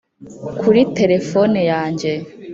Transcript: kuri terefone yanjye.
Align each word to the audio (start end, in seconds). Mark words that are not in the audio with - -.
kuri 0.59 0.81
terefone 0.97 1.59
yanjye. 1.71 2.11